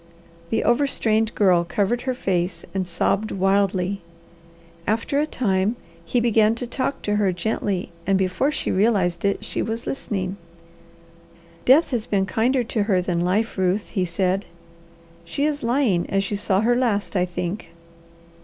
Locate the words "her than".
12.89-13.21